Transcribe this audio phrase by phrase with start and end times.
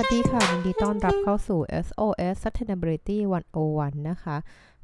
[0.00, 3.18] วัสดีค่ะยินดีต้อนรับเข้าสู่ SOS Sustainability
[3.62, 4.36] 101 นะคะ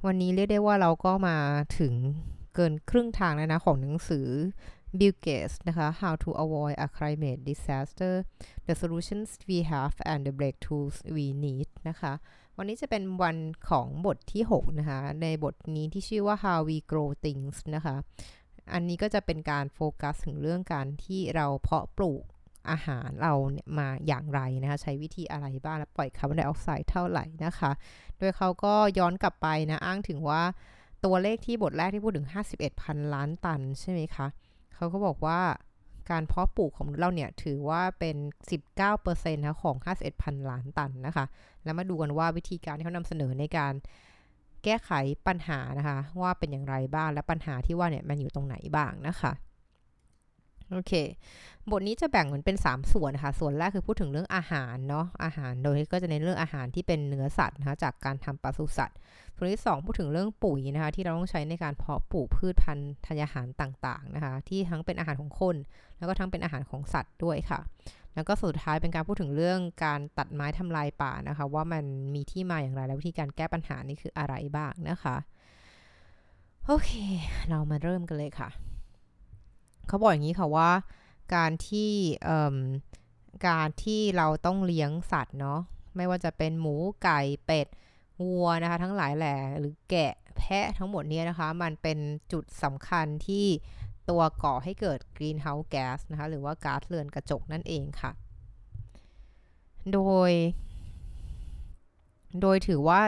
[0.07, 1.37] วันนี้เรียกได้ว่าเราก็มา
[1.79, 1.95] ถึง
[2.55, 4.27] เกินครึ่งทางแล้วนะ ของหนังสือ
[4.99, 8.15] Bill Gates นะคะ How to Avoid a Climate Disaster
[8.67, 12.13] The Solutions We Have and the Breakthroughs We Need นะคะ
[12.57, 13.37] วันนี้จะเป็นวัน
[13.71, 17.97] ของบทที่ 6 นะคะ ในบทนี้ที่ชื่อว่า How We Grow Things นะคะ
[18.73, 22.25] อันนี้ก็จะเป็นการโฟกัสถึงเรื่องการที่เราเพาะปลูก
[22.71, 27.71] อาหารเราเนี่ยมาอย่างไรนะคะใช้วิธีอะไรบ้างและปล่อยคาร์บอนไดออกไซด์เท่าไหร่นะคะ
[28.19, 30.43] โดยเขาก็ย้อนกลับไปนะอ้างถึงว่า
[31.05, 34.27] ตัวเลขที่บทแรกที่พูดถึง 51พันล้านตันใช่ไหมคะ
[34.75, 35.41] เขาก็บอกว่า
[36.11, 38.17] การเพาะปลูกของเราเนี่ยถือว่าเป็น
[38.77, 41.25] 19%นะของ 51พันล้านตันนะคะ
[41.65, 43.73] แล้วมาดูกันว่าวิธีการที่เขานำเสนอในการ
[44.65, 44.91] แก้ไข
[45.27, 49.33] ปัญหานะคะ ว่าเป็นอย่างไรบ้างและปัญหาที่ว่าเนี่ยมันอยู่ตรงไหนบ้างนะคะ
[50.73, 50.93] โอเค
[51.71, 58.99] บทนี้จะแบ่งเหมือนเป็น 3 ส่วนนะคะส่วนแรกคือพูดถึงเรื่องอาหารเนาะ อาหารโดยก็จะในเรื่องอาหารที่เป็นเนื้อสัตว์นะคะจากการทำปศุสัตว์
[59.37, 65.57] ส่วนที่ 2 พูดถึงเรื่องปุ๋ยนะคะที่เราต้องใช้ในการเพาะปลูกพืชพันธุ์ธัญญาหารต่างๆนะคะที่ทั้งเป็นอาหารของคน
[65.99, 67.61] แล้วก็ทั้งเป็นอาหารของสัตว์ด้วยค่ะ
[68.15, 71.85] แล้วก็สุดท้ายเป็นการพูดถึงเรื่องการตัดไม้ทำลายป่านะคะ ว่ามัน
[72.15, 75.17] มีที่มาอย่างไรและวิธีการแก้ปัญหานี่คืออะไรบ้างนะคะ
[76.67, 76.91] โอเค
[77.49, 78.49] เรามาเริ่มกันเลยค่ะ
[79.93, 80.71] เขาบอกอย่างนี้ค่ะว่า
[81.35, 81.93] การที่
[83.49, 85.61] การที่เราต้องเลี้ยงสัตว์เนาะ
[85.97, 87.67] ไม่ว่าจะเป็นหมูไก่เป็ด
[88.23, 91.99] วัวนะคะ ทั้งหลายแหล่หรือแกะแพะทั้งหมดนี้นะคะ มันเป็น
[92.33, 93.47] จุดสำคัญที่
[94.11, 98.13] ตัวก่อให้เกิด greenhouse gas นะคะ หรือว่าก๊าซเรือนกระจกนั่นเองค่ะ
[99.93, 100.31] โดย
[102.41, 103.01] โดยถือว่า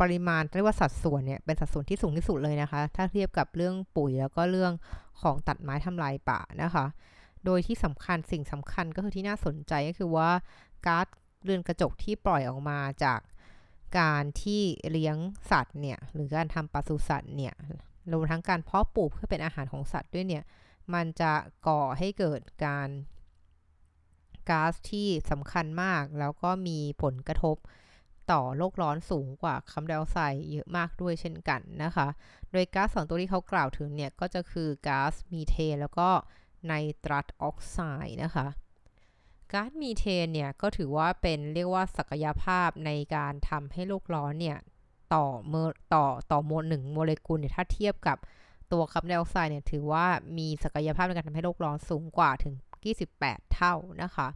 [0.00, 4.72] ปริมาณเรียกว่าสัดส่วนเนี่ยเป็นสัดส่วนที่สูงที่สุดเลยนะคะ ถ้าเทียบกับเรื่องปุ๋ยแล้วก็เรื่อง
[5.22, 6.86] ของตัดไม้ทำลายป่านะคะ
[7.44, 10.30] โดยที่สำคัญสิ่งสำคัญก็คือที่น่าสนใจก็คือว่า
[10.86, 11.06] ก๊าซ
[11.44, 13.20] เรือนกระจกที่ปล่อยออกมาจาก
[13.98, 15.16] การที่เลี้ยง
[15.50, 17.54] สัตว์เนี่ยหรือการทำปศุสัตว์เนี่ย
[18.12, 20.44] รวมทั้งการเพาะปลูกเพื่อเป็นอาหารของสัตว์ด้วยเนี่ย
[20.94, 21.32] มันจะ
[21.68, 22.88] ก่อให้เกิดการ
[24.50, 27.56] ก๊าซที่สำคัญมาก แล้วก็มีผลกระทบ
[28.32, 32.06] ต่อโลกร้อนสูงกว่าคาร์บอนไดออกไซด์เยอะมากด้วยเช่นกันนะคะ
[32.50, 36.08] โดยก๊าซสองตัวที่เขากล่าวถึงเนี่ย ก็จะคือก๊าซมีเทนแล้วก็
[36.66, 36.72] ไน
[37.04, 38.46] ตรัสออกไซด์นะคะ
[39.52, 44.58] ก๊าซมีเทนเนี่ยก็ถือว่าเป็นเรียกว่าศักยภาพในการทำให้โลกร้อนเนี่ย
[45.14, 45.54] ต่อเม
[45.94, 48.18] ต่อต่อโมลหนึ่งโมเลกุลเนี่ยถ้าเทียบกับ
[48.72, 50.06] ตัวคาร์บอนไดออกไซด์เนี่ยถือว่า
[50.38, 52.54] มีศักยภาพในการทำให้โลกร้อนสูงกว่าถึง
[53.04, 54.28] 28 เท่านะคะ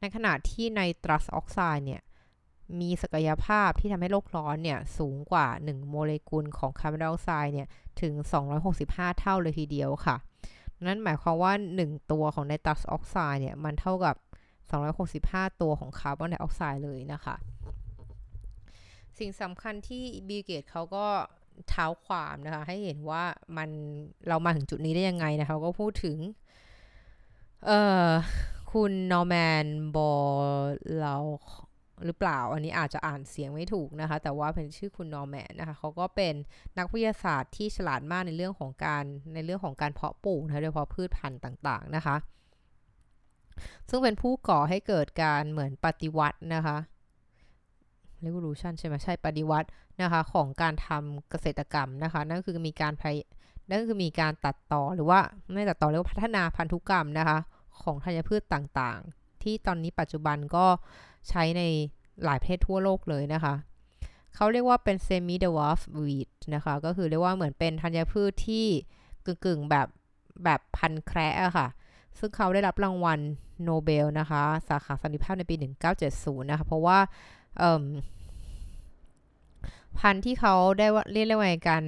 [0.00, 2.02] ในขณะที่ไนตรัสออกไซด์เนี่ย
[2.80, 7.68] มีศักยภาพที่ทำให้โลกร้อนเนี่ยสูงกว่า 1 โมเลกุลของคาร์บอนไดออกไซด์เนี่ย
[8.00, 8.14] ถึง
[8.66, 10.16] 265 เท่าเลยทีเดียวค่ะ
[10.86, 14.16] นั่นหมายความว่า 1 ตัวของไนตรัสออกไซด์เนี่ยมันเท่ากับ
[14.88, 17.36] 265 ตัวของคาร์บอนไดออกไซด์เลยนะคะ
[19.18, 21.06] สิ่งสำคัญที่บิลเกตส์เขาก็
[21.68, 23.24] เท้าความนะคะ ให้เห็นว่า
[23.56, 23.68] มัน
[24.28, 26.18] เรามาถึงจุดนี้ได้ยังไงนะคะก็พูดถึง
[27.66, 28.08] เอ่อ
[28.72, 29.34] คุณนอร์แม
[29.64, 29.66] น
[29.96, 31.16] บอร์ล็อก
[32.06, 36.34] หรือเปล่า อันนี้อาจจะอ่านเสียงไม่ถูกนะคะ แต่ว่าเป็นชื่อคุณนอร์แมนนะคะเขาก็เป็น
[36.78, 39.04] นักวิทยาศาสตร์ที่ฉลาดมากในเรื่องของการ
[39.34, 42.16] ในเรื่องของการเพาะปลูกนะโดยเฉพาะพืชพันธุ์ต่างๆนะคะ
[43.88, 46.76] ซึ่งเป็นผู้ก่อให้เกิดการเหมือนปฏิวัตินะคะ
[48.24, 49.68] revolution ใช่ไหมใช่ปฏิวัติ
[50.02, 53.16] นะคะของการทำเกษตรกรรมนะคะ นั่นคือมีการพย
[53.68, 55.20] นั่นคือมีการตัดต่อหรือว่า
[55.52, 57.38] ไม่ตัดต่อเรียกว่าพัฒนาพันธุกรรมนะคะ
[57.82, 60.66] ของธัญพืชต่างๆ ที่ตอนนี้ปัจจุบันก็
[61.28, 61.62] ใช้ใน
[62.24, 63.54] หลายประเทศทั่วโลกเลยนะคะ
[64.34, 68.66] เขาเรียกว่าเป็น semi dwarf wheat นะคะ ก็คือเรียกว่าเหมือนเป็นธัญพืชที่
[69.26, 69.88] กึ่งๆแบบ
[70.44, 71.68] แบบพันแคระค่ะ
[72.18, 73.20] ซึ่งเขาได้รับรางวัล
[73.64, 75.54] โนเบลนะคะ สาขาสันติภาพในปี
[76.02, 76.98] 1970 นะคะ เพราะว่า
[79.98, 80.86] พันธุ์ที่เขาได้
[81.26, 81.84] เรียกว่าการ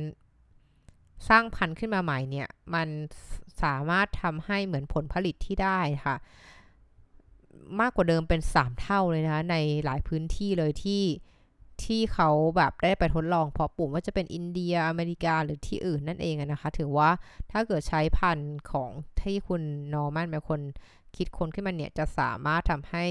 [1.28, 2.88] สร้างพันธุ์ขึ้นมาใหม่เนี่ย มัน
[3.62, 6.16] สามารถทำให้เหมือนผลผลิตที่ได้ค่ะ
[7.80, 11.02] มากกว่าเดิมเป็น 3 เท่าเลยนะคะในหลายพื้นที่เลยที่
[11.84, 17.10] ที่เขาแบบได้ไปทดลองเพาะปลูกว่าจะเป็นอินเดียอเมริกาหรือที่อื่นนั่นเองนะคะ ถือว่า
[17.50, 18.90] ถ้าเกิดใช้พันธุ์ของ
[19.20, 19.62] ที่คุณ
[19.92, 20.60] นอร์มันเป็นคน
[21.16, 23.04] คิดค้นขึ้นมาเนี่ย จะสามารถทำให้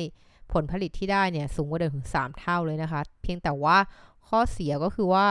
[0.53, 3.77] ผลผลิตที่ได้เนี่ย สูงกว่าเดิมถึง 3 เท่าเลยนะคะ เพียงแต่ว่า
[4.27, 5.27] ข้อเสียก็คือว่า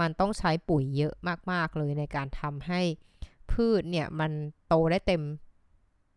[0.00, 1.14] มันต้องใช้ปุ๋ยเยอะ
[1.50, 2.80] มาก ๆ เลยในการทำให้
[3.52, 4.30] พืชเนี่ย มัน
[4.68, 5.22] โตได้เต็ม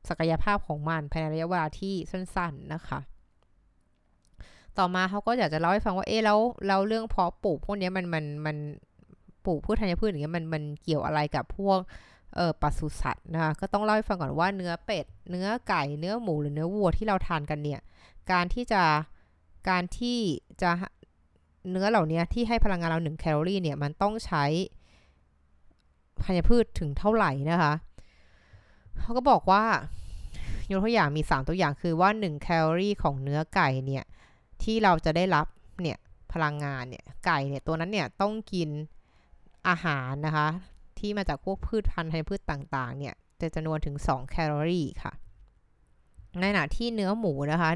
[0.09, 2.99] ศักยภาพของมันภายในระยะเวลาที่สั้นๆนะคะ
[4.77, 8.57] ต่อมาเขาก็อยากจะเล่าให้ฟังว่า เอ๊ะแล้วเราเรื่องเพาะปลูกพวกนี้มันมันมัน
[9.45, 11.79] ปลูกพืชธัญพืชอย่างเงี้ยมันมันเกี่ยวอะไรกับพวก
[12.35, 17.81] เออปศุสัตว์นะคะก็ต้องเล่าให้ฟังก่อนว่าเนื้อเป็ด เนื้อไก่ เนื้อหมูหรือเนื้อวัวที่เราทานกันเนี่ย
[18.31, 18.83] การที่จะ
[19.69, 20.17] การที่
[20.61, 20.71] จะ
[21.71, 24.45] เนื้อเหล่านี้ที่ให้พลังงานเรา1แคลอรี่เนี่ยมันต้องใช้
[26.23, 27.73] ธัญพืชถึงเท่าไหร่นะคะ
[29.01, 29.63] เขาก็บอกว่า
[30.71, 34.03] ยกตัวอย่างมี 3 ตัวอย่างคือว่า 1 แคลอรี่ของเนื้อไก่เนี่ย
[34.63, 35.47] ที่เราจะได้รับ
[35.81, 35.97] เนี่ย
[36.33, 38.69] พลังงานเนี่ยไก่เนี่ยตัวนั้นเนี่ยต้องกิน
[39.67, 40.47] อาหารนะคะ
[40.99, 45.13] ที่มาจากพวกพืชพันธุ์ธัญพืชต่างๆเนี่ยจะจำนวนถึง 2 แคลอรี่ค่ะ
[46.39, 47.69] ในขณะที่เนื้อหมูนะคะ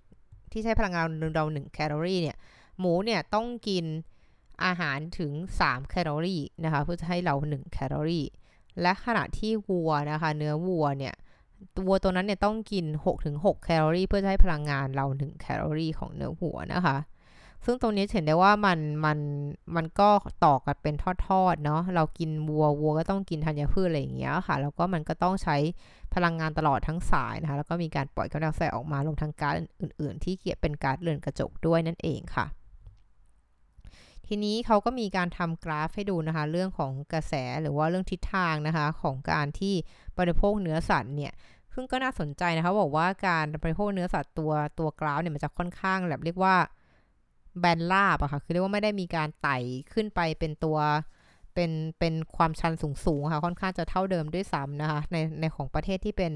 [0.00, 1.04] 1 ที่ใช้พลังงาน
[1.34, 2.36] เรา1แคลอรี่เนี่ย
[2.78, 3.84] หมูเนี่ยต้องกิน
[4.64, 5.32] อาหารถึง
[5.62, 8.24] 3 แคลอรี่นะคะเพื่อจะให้เรา 1 แคลอรี่
[8.82, 11.14] และขณะที่วัวนะคะ เนื้อวัวเนี่ย
[11.86, 12.84] วัวตัวนั้นเนี่ยต้องกิน
[13.24, 16.96] 6-6 แคลอรี่ เพื่อจะให้พลังงานเรา 1 แคลอรี่ของเนื้อวัวนะคะ
[17.64, 19.18] ซึ่งตรงนี้เห็นได้ว่ามันมัน
[19.76, 20.08] มันก็
[20.44, 20.94] ต่อกันเป็น
[21.26, 25.56] ทอดๆเนาะ เรากินวัววัวก็ต้องกินธัญพืชอะไรอย่างเงี้ยค่ะ แล้วก็มันก็ต้องใช้
[26.14, 32.46] พลังงานตลอดทั้งสายนะคะ แล้วก็มีการปล่อยคาร์บอนไดออกไซด์ออกมาลงทางก๊าซอื่น ๆ ที่เกี่ยวเป็นก๊าซเรือนกระจกด้วยนั่นเองค่ะ
[34.28, 39.74] ทีนี้เขาก็มีการทำกราฟให้ดูนะคะ เรื่องของกระแสหรือว่าเรื่องทิศทางนะคะ ของการที่
[40.18, 41.32] บริโภคเนื้อสัตว์เนี่ย
[41.74, 46.56] ซึ่งก็น่าสนใจนะคะบอกว่าการบริโภคเนื้อสัตว์ตัวตัวกราฟเนี่ยมันจะค่อนข้างแบบเรียกว่า
[47.60, 49.58] แบนลาบอะค่ะคือเรียกว่าไม่ได้มีการไต่
[49.92, 50.78] ขึ้นไปเป็นตัว
[51.54, 52.72] เป็นเป็นความชัน
[53.04, 56.32] สูงๆค่ะค่อนข้างจะเท่าเดิมด้วยซ้ำนะคะในในของประเทศที่เป็น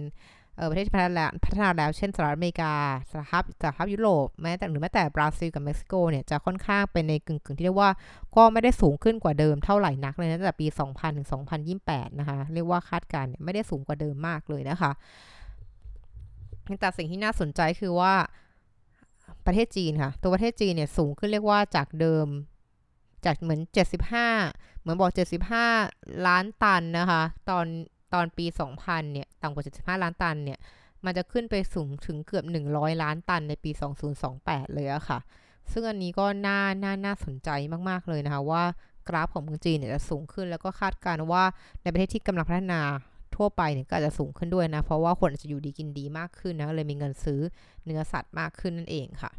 [0.71, 2.75] ประเทศที่พัฒนาแล้วพัฒนาแล้วเช่นสหรัฐอเมริกา
[3.11, 7.91] สหภาพสหภาพยุโรปแม้แต่หรือแม้แต่บราซิลกับเม็กซิโกเนี่ยจะค่อนข้างเป็นในกึ่งๆที่เรียกว่า
[8.37, 11.29] ก็ไม่ได้สูงขึ้นกว่าเดิมเท่าไหร่นักเลยนะตั้งแต่ปี 2000 ถึง
[11.73, 14.93] 2028 นะคะ เรียกว่าคาดการณ์ไม่ได้สูงกว่าเดิมมากเลยนะคะ
[16.81, 18.15] แต่สิ่งที่น่าสนใจคือว่า
[19.47, 22.27] ประเทศจีนค่ะ ตัวประเทศจีนเนี่ยสูงขึ้นเรียกว่าจากเดิม
[23.25, 23.61] จากเหมือน
[24.21, 25.13] 75 เหมือนบอก
[25.69, 27.67] 75 ล้านตันนะคะ ตอน
[28.15, 28.47] ตอนปี
[28.79, 30.59] 2000 เนี่ย ต่ำกว่า 75 ล้านตัน เนี่ย
[31.05, 33.71] มันจะขึ้นไปสูงถึงเกือบ 100 ล้านตันในปี
[34.23, 35.19] 2028 เลยอะค่ะ
[35.73, 37.49] ซึ่งอันนี้ก็น่า น่า น่าสนใจ
[37.89, 38.63] มาก ๆ เลยนะคะ ว่า
[39.09, 41.45] กราฟของเมืองจีนเนี่ยจะสูงขึ้น แล้วก็คาดการณ์ว่า
[41.83, 42.81] ในประเทศที่กำลังพัฒนา
[43.37, 47.41] ทั่วไปเนี่ยก็อาจจะสูงขึ้นด้วยนะ เพราะว่าคนอาจจะอยู่ดีกินดีมากขึ้นนะ เลยมีเงินซื้อ
[47.85, 49.31] เนื้อสัตว์มากขึ้นนั่นเองค่ะ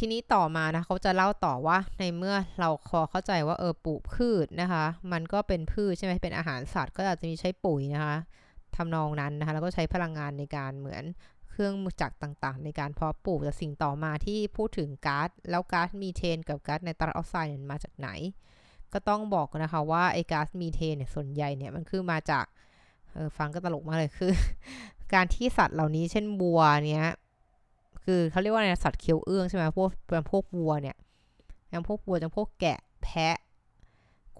[0.04, 8.16] ีนี้ต่อมานะเขาจะเล่าต่อว่าในเมื่อเราคอเข้าใจว่าเออปลูกพืชนะคะ มันก็เป็นพืชใช่ไหมเป็นอาหารสัตว์ก็อาจจะมีใช้ปุ๋ยนะคะ
[8.76, 11.04] ทำนองนั้นนะคะแล้วก็ใช้พลังงานในการเหมือน
[11.50, 18.08] เครื่องมือจักรต่างๆ ในการเพาะปลูกแต่สิ่งต่อมาที่พูดถึงก๊าซแล้วก๊าซมีเทนกับก๊าซไนตรัสออกไซด์มาจากไหน
[18.92, 22.44] ก็ต้องบอกนะคะว่าไอ้ก๊าซมีเทนเนี่ยส่วนใหญ่เนี่ยมันคือมาจาก
[23.12, 24.32] เออฟังก็ตลกมากเลยคือ
[25.14, 27.06] การที่สัตว์เหล่านี้เช่นบัวเนี่ย
[28.10, 30.96] คือเขาเรียกว่าอะไรสัตว์เคี้ยวเอื้องใช่ไหมพวกเป็นพวกวัวเนี่ย
[31.70, 33.36] อย่างพวกวัวอย่างพวกแกะแพะ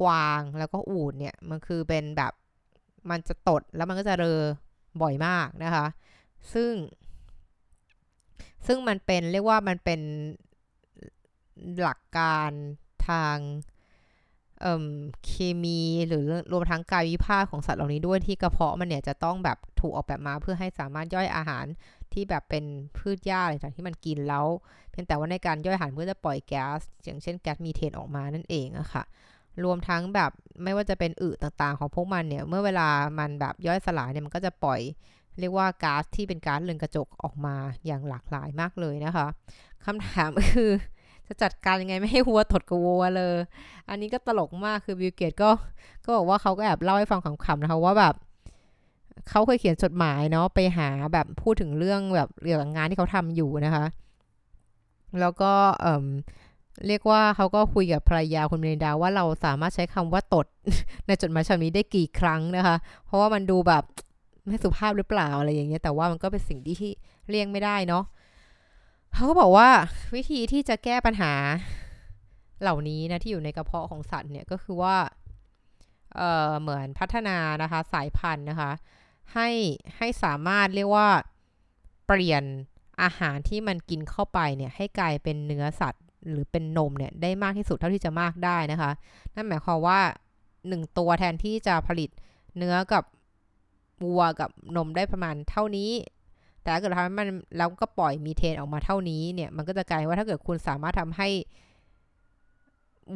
[0.01, 2.33] กวางแล้วก็อูดเนี่ยมันคือเป็นแบบ
[3.11, 4.41] มันจะตดแล้วมันก็จะเรอ
[5.03, 5.87] บ่อยมากนะคะ
[6.53, 6.73] ซึ่ง
[8.67, 10.01] ซึ่งมันเป็นเรียกว่ามันเป็น
[11.81, 12.51] หลักการ
[13.09, 13.37] ทาง
[15.27, 15.33] เค
[15.63, 21.65] มีหรือรวมทั้งกายวิภาคของสัตว์เหล่านี้ด้วยที่กระเพาะมันเนี่ยจะต้องแบบถูกออกแบบมาเพื่อให้สามารถย่อยอาหาร
[22.15, 22.65] ที่แบบเป็น
[22.97, 24.47] พืชหญ้าอะไรต่างที่มันกินแล้ว
[24.91, 29.05] เพียงแต่ว่าในการย่อยอาหารเพื่อจะปล่อยแก๊สอย่างเช่นแก๊สมีเทนออกมานั่นเองอะค่ะ
[29.65, 30.31] รวมทั้งแบบ
[30.65, 32.89] ไม่ว่าจะเป็นอึต่างๆ ของพวกมันเนี่ย เมื่อเวลา
[33.19, 34.81] มันแบบย่อยสลายเนี่ยมันก็จะปล่อย
[35.39, 37.55] เรียกว่าก๊าซที่เป็นก๊าซเรือนกระจกออกมา
[37.87, 39.27] อย่างหลากหลายมากเลยนะคะ
[39.85, 40.71] คำถามคือ
[41.27, 43.37] จะจัดการยังไงไม่ให้วัวตดกับวัวเลย
[43.89, 45.51] อันนี้ก็ตลกมากคือบิลเกตก็
[46.05, 48.15] ก็บอกว่าเขาก็แอบเล่าให้ฟังขำๆนะคะว่าแบบ
[49.29, 53.85] เขาเคยเขียนจดหมายเนาะไปหาแบบพูดถึงเรื่องแบบเรื่องงานที่เขาทำอยู่นะคะ
[55.21, 56.07] แล้วก็เอ่อ
[56.87, 60.47] เรียกว่าเขาก็คุยกับภรรยาคุณเมนดาว่าเราสามารถใช้คำว่าตด
[61.07, 63.85] ในจดหมายฉบับนี้ได้กี่ครั้งนะคะ เพราะว่ามันดูแบบ
[64.47, 66.91] ไม่สุภาพหรือเปล่าอะไรอย่างเงี้ยแต่ว่ามันก็เป็นสิ่งที่
[67.29, 68.05] เลี่ยงไม่ได้เนาะ
[69.15, 69.69] เขาก็บอกว่า
[70.15, 71.33] วิธีที่จะแก้ปัญหา
[72.63, 74.97] เหล่านี้นะที่อยู่ในกระเพาะของสัตว์เนี่ยก็คือว่า
[76.17, 78.71] เออเหมือนพัฒนานะคะสายพันธุ์นะคะ
[79.35, 79.49] ให้
[79.97, 81.09] ให้สามารถเรียกว่า
[82.07, 82.45] เปลี่ยน
[83.03, 88.91] อาหารที่มันกินเข้าไปเนี่ยให้กลายเป็นเนื้อสัตว์หรือเป็นนมเนี่ยได้มากที่สุดเท่าที่จะมากได้นะคะ
[89.35, 90.01] นั่นหมายความว่า
[90.49, 92.11] 1 ตัวแทนที่จะผลิต
[92.57, 93.05] เนื้อกับ
[94.05, 95.91] วัวกับนมได้ประมาณเท่านี้
[96.63, 101.29] แต่ถ้าเกิดทำให้มันแล้วก็ปล่อยมีเทนออกมาเท่านี้เนี่ยมันก็จะกลายว่าถ้าเกิดคุณสามารถทำให้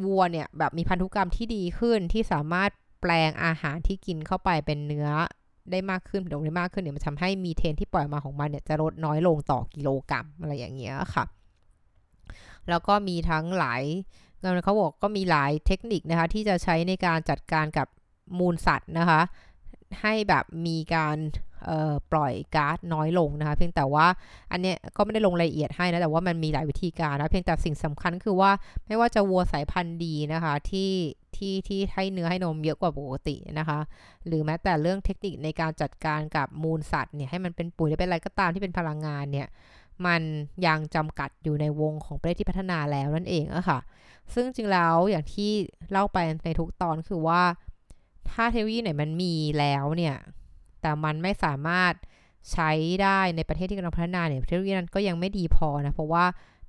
[0.05, 2.69] วัวเนี่ยแบบมีพันธุกรรมที่ดีขึ้นที่สามารถ
[3.01, 5.09] แปลงอาหารที่กินเข้าไปเป็นเนื้อ
[5.71, 11.25] ได้มากขึ้นผลิตได้มากขึ้นเนี่ยมันทำให้มีเทนที่ปล่อยมาของมันเนี่ยจะลดน้อยลงต่อกิโลกรัมอะไรอย่างเงี้ยค่ะ
[12.69, 13.83] แล้วก็มีทั้งหลาย
[14.63, 17.87] เขาบอกก็มีหลายเทคนิคนะคะที่จะใช้ในการจัดการกับ
[18.39, 19.21] มูลสัตว์นะคะ
[20.01, 21.17] ให้แบบมีการ
[22.11, 24.05] ปล่อยก๊าซน้อยลงนะคะเพียงแต่ว่า
[24.51, 28.51] อันเนี้ยก็ไม่ได้ลงรายละเอียดให้นะแต่ว่ามันมีหลายวิธีการนะเพียงแต่สิ่งสำคัญคือว่า
[28.87, 30.91] ไม่ว่าจะวัวสายพันธุ์ดีนะคะที่
[31.35, 33.79] ที่ที่ให้เนื้อให้นมเยอะกว่าปกตินะคะ
[34.25, 39.47] หรือแม้แต่เรื่องเทคนิคในการจัดการกับมูลสัตว์เนี่ยให้มันเป็นปุ๋ยหรือเป็นอะไรก็ตามที่เป็นพลังงานเนี่ย
[40.05, 40.21] มัน
[40.67, 43.79] ยังจำกัดอยู่ในวงของประเทศที่พัฒนาแล้วนั่นเองอะค่ะ
[44.33, 45.51] ซึ่งจริงแล้วอย่างที่
[45.91, 47.41] เล่าไปในทุกตอนคือว่า
[48.31, 50.15] ถ้าเทคโนโลยีไหนมันมีแล้วเนี่ย
[50.83, 51.93] แต่มันไม่สามารถ
[52.51, 52.71] ใช้
[53.03, 56.25] ได้ในประเทศที่กำลังพัฒนาเนี่ยเทคโนโลยีนั้นก็ยังไม่ดีพอนะ เพราะว่า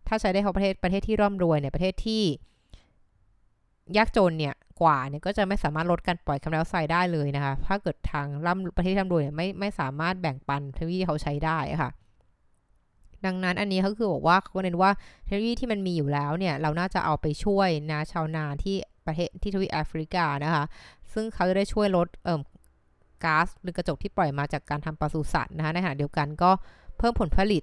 [0.09, 2.23] ถ้าใช้ได้เพาะประเทศประเทศที่ร่ำรวยเนี่ยประเทศที่
[3.97, 11.90] ยากจนเนี่ยกว่าเนี่ยก็จะไม่สามารถลดการปล่อยคาร์บอนไดออกไซด์ได้เลยนะคะ ถ้าเกิดทางร่ำประเทศที่ร่ำรวยเนี่ยไม่ไม่สามารถแบ่งปันเทคโนโลยีเขาใช้ได้ค่ะ
[13.25, 14.90] ดังนั้นอันนี้เขาคือบอกว่าเขาเน้นว่า
[15.25, 20.64] เทคโนโลยีที่มันมีอยู่แล้วเนี่ยเราน่าจะเอาไปช่วยนะชาวนาที่ประเทศที่ทวีปแอฟริกานะคะ
[21.12, 22.40] ซึ่งเขาจะได้ช่วยลดเอ่อ
[23.25, 26.50] ก๊าซหรือกระจกที่ปล่อยมาจากการทำปศุสัตว์นะคะในขณะเดียวกันก็
[26.99, 27.62] เพิ่มผลผลิต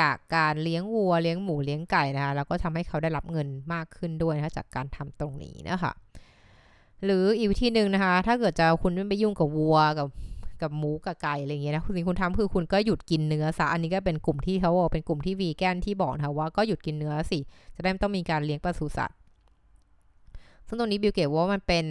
[0.00, 5.92] จากการเลี้ยงวัวเลี้ยงหมูเลี้ยงไก่นะคะแล้วก็ทำให้เขาได้รับเงินมากขึ้นด้วยนะคะจากการทำตรงนี้นะคะ
[7.04, 10.08] หรืออีกวิธีหนึ่งนะคะ ถ้าเกิดจะคุณไม่ไปยุ่งกับวัวกับ
[10.62, 17.38] กับหมูกับไก่อะไรเงี้ยนะสิ่งคุณทำคือคุณก็หยุดกินเนื้อซะอันนี้ก็เป็นกลุ่มที่เขาบอกเป็นกลุ่มที่วีแกนที่บอกนะคะว่าก็หยุดกินเนื้อสิ
[17.74, 19.14] จะได้ไม่ต้องมีการเลี้ยงปศุสัตว์
[20.68, 21.86] ซึ่งตรงนี้บิลเกตส์ว่ามันเป็น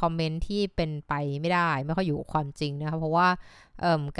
[0.00, 3.28] คอมเมนต์ที่เป็นไปไม่ได้ ไม่ค่อยอยู่กับความจริงนะคะเพราะว่า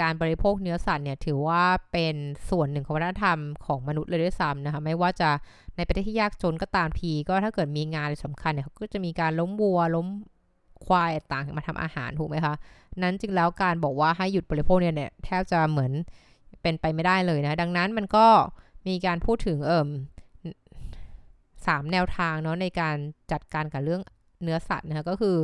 [0.01, 2.15] การบริโภคเนื้อสัตว์เนี่ยถือว่าเป็น
[2.49, 5.29] ส่วนหนึ่งของวัฒนธรรมของมนุษย์เลยด้วยซ้ำนะคะไม่ว่าจะ
[5.77, 10.07] ในประเทศที่ยากจนก็ตามทีก็ถ้าเกิดมีงานสำคัญเนี่ยเขาก็จะมีการล้มวัวล้ม
[10.85, 12.53] ควายต่างมาทำอาหารถูกไหมคะ
[12.97, 15.91] นั้นจึงแล้วการบอกว่าให้หยุดบริโภคเนี่ยเนี่ยแทบจะเหมือน
[16.61, 18.25] เป็นไปไม่ได้เลยนะ ดังนั้นมันก็
[18.87, 19.87] มีการพูดถึงเอ่ม
[21.67, 22.95] สามแนวทางเนาะในการ
[23.31, 24.01] จัดการกับเรื่อง
[24.43, 25.37] เนื้อสัตว์นะคะก็คือ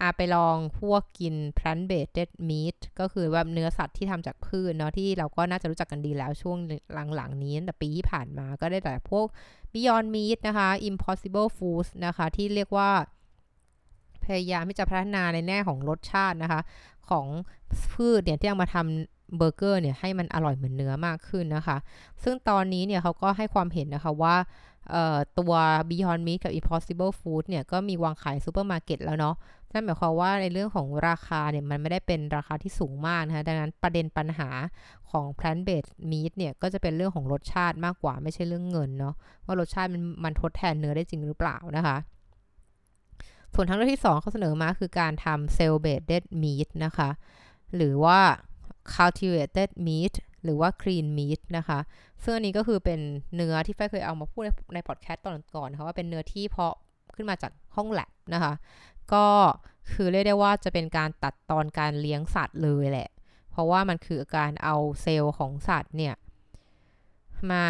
[0.00, 6.58] อาไปลองพวกกิน plant based meat ก็คือว่าเนื้อสัตว์ที่ทำจากพืชเนาะที่เราก็น่าจะรู้จักกันดีแล้วช่วง
[7.14, 9.26] หลังๆ นี้แต่ปีที่ผ่านมาก็ได้แต่พวก
[9.72, 12.90] Beyond Meat นะคะ Impossible Foods นะคะ ที่เรียกว่า
[14.24, 16.60] พยายามที่จะพัฒนาในแง่ของรสชาตินะคะ
[17.10, 17.26] ของ
[17.92, 21.76] พืชเนี่ยที่เอามาทำเบอร์เกอร์เนี่ยให้มันอร่อยเหมือนเนื้อมากขึ้นนะคะ
[22.22, 24.36] ซึ่งตอนนี้เนี่ยเขาก็ให้ความเห็นนะคะว่า
[25.38, 25.52] ตัว
[25.90, 29.36] Beyond Meat กับ Impossible Food เนี่ย ก็มีวางขายซูเปอร์มาร์เก็ตแล้วเนาะ
[29.72, 34.48] นั่นหมายความว่าในเรื่องของราคาเนี่ย มันไม่ได้เป็นราคาที่สูงมากนะคะ ดังนั้นประเด็นปัญหา
[35.10, 41.96] ของ plant based meat เนี่ย ก็จะเป็นเรื่องของรสชาติมากกว่าไม่ใช่เรื่องเงินเนาะ ว่ารสชาติมันมันทดแทนเนื้อได้จริงหรือเปล่านะคะ
[43.54, 47.10] ส่วนทางเลือกที่ 2 เขาเสนอมาคือการทำ cell based meat นะคะ
[47.76, 48.18] หรือว่า
[48.94, 50.14] cultivated meat
[50.44, 51.78] หรือว่า clean meat นะคะ
[52.22, 53.00] ซึ่งอันนี้ก็คือเป็น
[53.34, 56.74] เนื้อที่แฟเคยเอามาพูดในในพอดแคสต์ตอนก่อนนะคะว่าเป็นเนื้อที่เพาะ
[57.16, 58.52] ขึ้นมาจากห้องแลบนะคะ
[59.12, 59.26] ก็
[59.92, 63.08] คือเรียกได้ว่าจะเป็นการตัดตอนการเลี้ยงสัตว์เลยแหละ
[63.50, 66.14] เพราะว่ามันคือการเอาเซลล์ของสัตว์เนี่ย
[67.50, 67.66] มา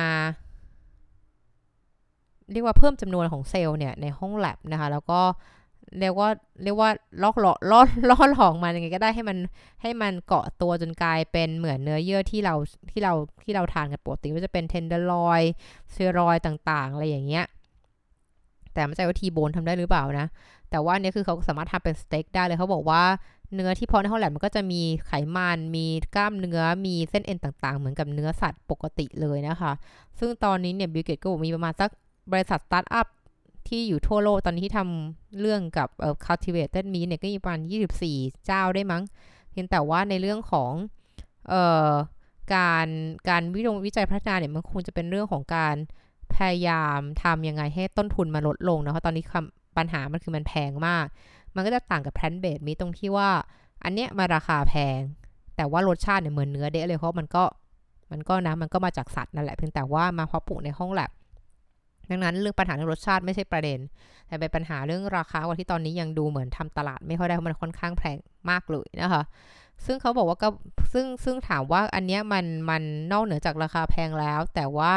[2.53, 6.29] เรียกว่าเพิ่มจำนวนของเซลล์เนี่ยในห้องแลบนะคะ แล้วก็เเรียกว่า
[6.63, 6.91] เรียกว่า
[7.23, 7.81] ลอกหลอล่อ
[8.11, 9.39] ล่อหลอกมันยังไงก็ได้ให้มัน
[9.83, 12.55] ให้มันเกาะตัวจนกลายเป็นเหมือนเนื้อเยื่อที่เรา
[12.91, 13.13] ที่เรา
[13.45, 17.45] ที่เราทานกันปกติว่าจะเป็น tenderloin sirloin ต่างๆ อะไรอย่างเงี้ย
[18.73, 20.27] แต่ไม่ใช่ว่าทีโบนทำได้หรือเปล่านะ
[20.71, 23.03] แต่ว่าเนี่ยคือเขาสามารถทำเป็นสเต็กได้เลยเขาบอกว่า
[23.55, 29.73] เนื้อที่เพาะในห้องแล็บมันก็จะมีไขมัน มีกล้ามเนื้อ มีเส้นเอ็นต่างๆ เหมือนกับเนื้อสัตว์ปกติเลยนะคะ
[30.19, 31.91] ซึ่งตอนนี้เนี่ยบิลเกตส์ก็บอกมีประมาณสัก
[32.33, 33.07] บริษัทสตาร์ทอัพ
[33.69, 37.61] ที่อยู่ทั่วโลกตอนนี้ที่ทำเรื่องกับเอ่อ cultivated meat เนี่ยก็มีประมาณ
[38.03, 39.03] 24 เจ้าได้มั้ง
[39.51, 40.73] เพียงแต่ว่าในเรื่องของ
[41.49, 41.93] เอ่อ
[42.55, 42.89] การ
[43.29, 45.77] การวิจวิจัยพัฒนาเนี่ยมันคงจะเป็นเรื่องของการ
[46.35, 49.25] พยายามทำยังไงให้ต้นทุนมาลดลงนะเพราะตอนนี้
[49.77, 51.07] ปัญหามันคือมันแพงมาก
[51.55, 53.31] มันก็จะต่างกับ plant based มีตรงที่ว่า
[53.85, 55.01] อันเนี้ยมาราคาแพง
[55.57, 57.45] แต่ว่ารสชาติเนี่ยเหมือนเนื้อเดะเลยเพราะมันก็
[58.13, 61.11] มันก็นะมันก็มาจากสัตว์นั่นแหละเพียงแต่ว่ามาเพาะปลูกในห้องแลบ
[62.11, 63.79] ดังนั้นเรื่องปัญหาเรื่องรสชาติไม่ใช่ประเด็น
[64.29, 68.17] แต่เป็นปัญหาเรื่องราคาว่าที่ตอนนี้ยังดูเหมือนทำตลาดไม่ค่อยได้เพราะมันค่อนข้างแพง
[68.51, 69.23] มากเลยนะคะ
[69.87, 70.49] ซึ่งเขาบอกว่าก็
[70.93, 74.93] ซึ่งซึ่งถามว่าอันนี้มันมันนอกเหนือจากราคาแพงแล้ว แต่ว่า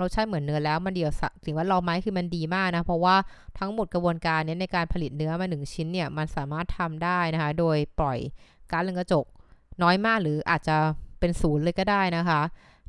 [0.00, 1.10] รสชาติเหมือนเนื้อแล้วมันเดียว
[1.44, 3.16] สิ่งว่าเราไม้คือมันดีมากนะ เพราะว่า
[3.58, 8.18] ทั้งหมดกระบวนการนี้ในการผลิตเนื้อมาหนึ่งชิ้นเนี่ยมันสามารถทำได้นะคะ โดยปล่อย
[8.70, 9.24] ก๊าซเรือนกระจก
[9.82, 10.76] น้อยมากหรืออาจจะ
[11.20, 12.40] เป็นศูนย์เลยก็ได้นะคะ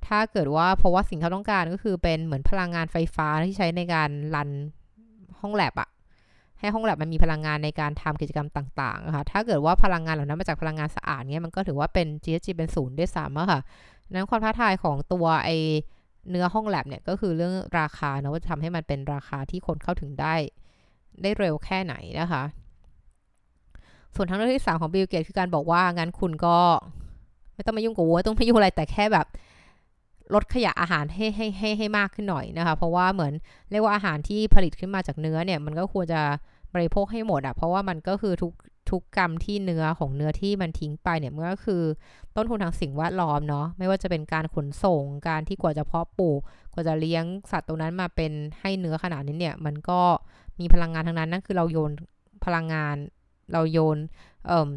[0.07, 4.49] ถ้าเกิดว่าเพราะว่าสิ่งเขาต้องการก็คือเป็นเหมือนพลังงานไฟฟ้าที่ใช้ในการรัน
[5.39, 5.89] ห้องแลบอะ
[6.59, 13.59] ให้ห้องแลบมันมีพลังงานในการทำกิจกรรมต่างๆนะคะถ้าเกิดว่าพลังงานเหล่านั้นมาจากพลังงานสะอาดเนี้ยมันก็ถือว่าเป็น GHG เป็นศูนย์ด้วยซ้ำอะค่ะ
[14.11, 15.49] นั้นความท้าทายของตัวไอ
[16.29, 20.35] เนื้อห้องแลบเนี่ยก็คือเรื่องราคาเนาะว่าจะทำให้มันเป็นราคาที่คนเข้าถึงได้
[21.21, 22.43] ได้เร็วแค่ไหนนะคะ
[24.15, 26.57] ส่วนทางเลือกที่ 3 ของบิลเกตคือการบอกว่างั้นคุณก็
[27.55, 29.27] ไม่ต้องมายุ่งกับวัวต้องไม่ยุ่งอะไรแต่แค่แบบ
[30.33, 33.33] ลดขยะอาหารให้ให้ให้ให้มากขึ้นหน่อยนะคะ เพราะว่าเหมือน
[33.71, 36.21] เรียกว่าอาหารที่ผลิตขึ้นมาจากเนื้อเนี่ยมันก็ควรจะ
[36.73, 38.53] บริโภคให้หมดอะเพราะว่ามันก็คือทุก
[38.91, 41.81] ทุกกรรมที่เนื้อของเนื้อที่มันทิ้งไปเนี่ยมันก็คือ
[42.35, 46.39] ต้นทุนทางสิ่งแวดล้อมเนาะไม่ว่าจะเป็นการขนส่งการที่กว่าจะเพาะปลูก
[46.73, 48.31] กว่าจะเลี้ยงสัตว์ตรงนั้นมาเป็น
[48.61, 50.01] ให้เนื้อขนาดนี้เนี่ยมันก็
[50.59, 51.91] มีพลังงานทั้งนั้นนั่นคือเราโยน
[52.45, 52.95] พลังงาน
[53.53, 53.97] เราโยน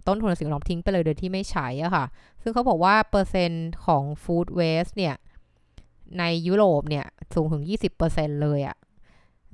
[0.06, 2.04] ต้นทุนทางสิ่งแวดล้อมทิ้งไปเลยโดยที่ไม่ใช้อะค่ะ
[2.42, 5.14] ซึ่งเขาบอกว่าเปอร์เซ็นต์ของฟู้ดเวสเนี่ย
[6.18, 7.64] ในยุโรปเนี่ยสูงถึง
[8.02, 8.76] 20%เลยอะ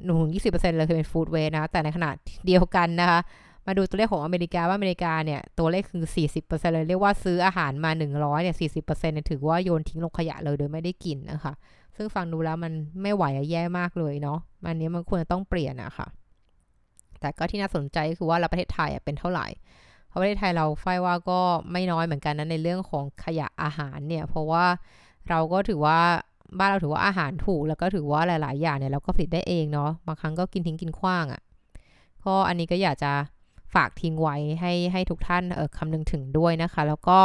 [0.05, 2.11] หนูถึง 20%เลยคือเป็นฟู้ดเวสนะ แต่ในขณะ
[2.47, 3.21] เดียวกันนะคะ
[3.67, 6.05] มาดูตัวเลขของอเมริกาว่าอเมริกาเนี่ย ตัวเลขคือ
[6.41, 11.55] 40%เลยเรียกว่าซื้ออาหารมา 100เนี่ย40%เนี่ยถือว่าโยนทิ้งลงขยะเลยโดยไม่ได้กินนะคะ
[11.97, 12.73] ซึ่งฟังดูแล้วมัน
[13.03, 16.07] ไม่ไหวแย่มากเลยเนาะมันนี้มันควรจะต้องเปลี่ยนอะคะ่ะ
[17.21, 19.47] แต่ก็ที่น่าสนใจคือว่าเราประเทศไทยเป็นเท่าไหร่
[20.09, 21.41] เพราะประเทศไทยเราไฟว่าก็
[21.73, 24.65] ไม่น้อยเหมือนกันนะในเรื่องของขยะอาหารเนี่ย เพราะว่า
[25.29, 26.01] เราก็ถือว่า
[26.59, 31.43] บ้านเราถือว่าอาหารถูกแล้วก็ถือว่าหลาย ๆ อย่างเนี่ยเราก็ผลิตได้เองเนาะบางครั้งก็กินทิ้งกินขว้างอะ่ะ
[32.25, 33.12] ก็อันนี้ก็อยากจะ
[33.75, 37.19] ฝากทิ้งไว้ให้ให้ทุกท่านเออคำนึงถึงด้วยนะคะ แล้วก็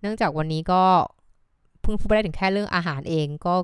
[0.00, 0.82] เนื่องจากวันนี้ก็
[1.80, 3.54] เพิ่งพูดไปได้ถึงแค่เรื่องอาหารเองก็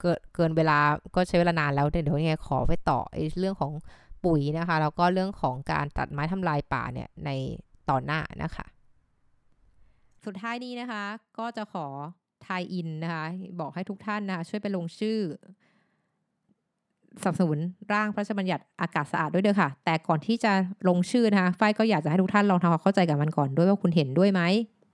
[0.00, 0.78] เกิเกินเวลา
[1.14, 3.00] ก็ใช้เวลานานแล้วเดี๋ยวยังไงขอไปต่อ
[3.40, 3.72] เรื่องของ
[4.24, 7.30] ปุ๋ยนะคะแล้วก็เรื่องของการตัดไม้ทำลายป่าเนี่ยใน
[7.88, 8.66] ตอนหน้านะคะ
[10.24, 11.04] สุดท้ายนี้นะคะ
[11.38, 11.86] ก็จะขอ
[12.46, 13.24] ทายอินนะคะ
[13.60, 15.18] บอกให้ทุกท่านนะคะช่วยไปลงชื่อ
[17.22, 17.58] สนับสนุน
[17.92, 20.52] ร่างพระราชบัญญัติอากาศสะอาดด้วยเด้อค่ะ แต่ก่อนที่จะ
[20.88, 24.42] ลงชื่อนะคะฝ้ายก็อยากจะให้ทุกท่านลองทำความเข้าใจกับมันก่อนด้วยว่าคุณเห็นด้วยไหม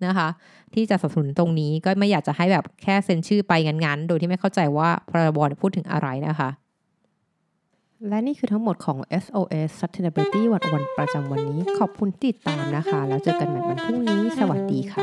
[0.06, 0.28] นะคะ
[0.74, 6.50] ที่จะสนับสนุนตรงนี้ก็ไม่อยากจะให้แบบแค่เซ็นชื่อไปงั้นๆ โดยที่ไม่เข้าใจว่าพรบพูดถึงอะไรนะคะ
[8.08, 15.00] และนี่คือทั้งหมดของ SOS Sustainability วันวันประจำวันนี้ ขอบคุณติดตามนะคะ แล้วเจอกันใหม่วันพรุ่งนี้ สวัสดีค่